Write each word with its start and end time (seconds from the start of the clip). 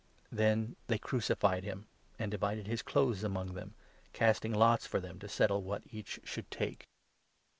Then 0.31 0.61
24 0.87 0.87
they 0.87 0.97
crucified 0.97 1.63
him, 1.63 1.85
and 2.17 2.31
divided 2.31 2.65
his 2.65 2.81
clothes 2.81 3.23
among 3.23 3.53
them, 3.53 3.75
casting 4.13 4.51
lots 4.51 4.87
for 4.87 4.99
them, 4.99 5.19
to 5.19 5.29
settle 5.29 5.61
what 5.61 5.83
each 5.91 6.19
should 6.23 6.49
take. 6.49 6.87